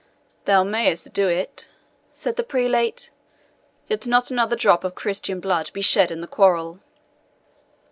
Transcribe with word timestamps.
"Thou 0.45 0.63
mayest 0.63 1.13
do 1.13 1.27
it," 1.27 1.67
said 2.11 2.35
the 2.35 2.41
prelate, 2.41 3.11
"yet 3.85 4.07
not 4.07 4.31
another 4.31 4.55
drop 4.55 4.83
of 4.83 4.95
Christian 4.95 5.39
blood 5.39 5.69
be 5.73 5.83
shed 5.83 6.09
in 6.09 6.21
the 6.21 6.27
quarrel." 6.27 6.79